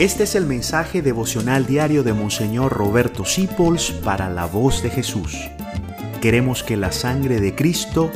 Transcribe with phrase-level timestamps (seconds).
[0.00, 5.36] Este es el mensaje devocional diario de Monseñor Roberto Sipols para la voz de Jesús.
[6.22, 8.10] Queremos que la sangre de Cristo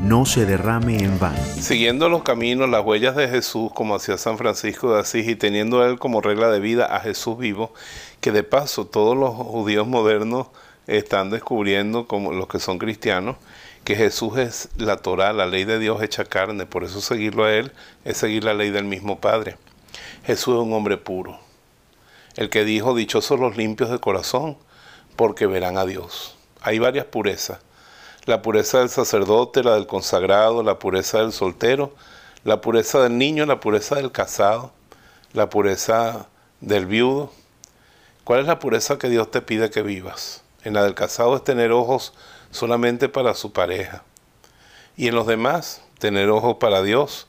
[0.00, 1.36] no se derrame en vano.
[1.60, 5.84] Siguiendo los caminos, las huellas de Jesús, como hacía San Francisco de Asís, y teniendo
[5.84, 7.74] él como regla de vida a Jesús vivo,
[8.22, 10.46] que de paso todos los judíos modernos
[10.86, 13.36] están descubriendo, como los que son cristianos,
[13.84, 17.52] que Jesús es la Torah, la ley de Dios hecha carne, por eso seguirlo a
[17.52, 17.72] Él
[18.06, 19.58] es seguir la ley del mismo Padre.
[20.24, 21.38] Jesús es un hombre puro.
[22.36, 24.56] El que dijo, dichosos los limpios de corazón,
[25.16, 26.36] porque verán a Dios.
[26.60, 27.58] Hay varias purezas.
[28.24, 31.94] La pureza del sacerdote, la del consagrado, la pureza del soltero,
[32.44, 34.70] la pureza del niño, la pureza del casado,
[35.32, 36.28] la pureza
[36.60, 37.32] del viudo.
[38.24, 40.42] ¿Cuál es la pureza que Dios te pide que vivas?
[40.62, 42.12] En la del casado es tener ojos
[42.50, 44.04] solamente para su pareja.
[44.96, 47.26] Y en los demás, tener ojos para Dios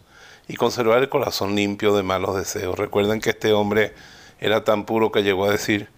[0.50, 2.78] y conservar el corazón limpio de malos deseos.
[2.78, 3.94] Recuerden que este hombre
[4.40, 5.90] era tan puro que llegó a decir,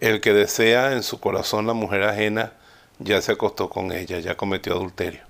[0.00, 2.52] el que desea en su corazón la mujer ajena,
[2.98, 5.22] ya se acostó con ella, ya cometió adulterio.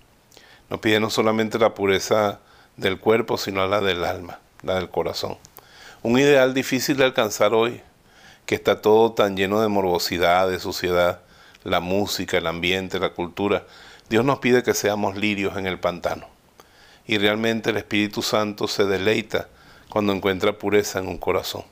[0.69, 2.41] Nos pide no solamente la pureza
[2.77, 5.39] del cuerpo, sino la del alma, la del corazón.
[6.03, 7.81] Un ideal difícil de alcanzar hoy,
[8.47, 11.21] que está todo tan lleno de morbosidad, de suciedad,
[11.63, 13.65] la música, el ambiente, la cultura.
[14.09, 16.36] Dios nos pide que seamos lirios en el pantano
[17.07, 19.49] y realmente el Espíritu Santo se deleita
[19.89, 21.65] cuando encuentra pureza en un corazón.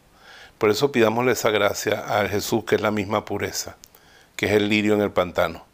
[0.59, 3.77] Por eso pidámosle esa gracia a Jesús, que es la misma pureza,
[4.37, 5.65] que es el lirio en el pantano,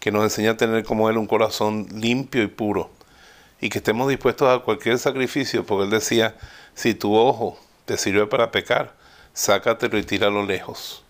[0.00, 2.90] que nos enseña a tener como Él un corazón limpio y puro,
[3.60, 6.36] y que estemos dispuestos a cualquier sacrificio, porque Él decía,
[6.74, 8.94] si tu ojo te sirve para pecar,
[9.32, 11.04] sácatelo y tíralo lejos.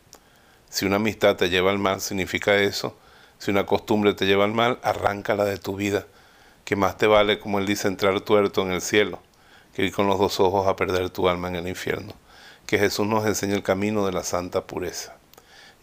[0.68, 2.96] Si una amistad te lleva al mal, significa eso.
[3.38, 6.06] Si una costumbre te lleva al mal, arráncala de tu vida
[6.66, 9.20] que más te vale, como él dice, entrar tuerto en el cielo,
[9.72, 12.12] que ir con los dos ojos a perder tu alma en el infierno.
[12.66, 15.14] Que Jesús nos enseñe el camino de la santa pureza